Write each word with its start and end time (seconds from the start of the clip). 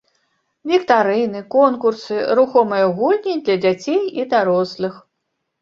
Віктарыны, 0.71 1.41
конкурсы, 1.57 2.17
рухомыя 2.39 2.89
гульні 3.01 3.37
для 3.45 3.55
дзяцей 3.67 4.01
і 4.23 4.29
дарослых. 4.33 4.93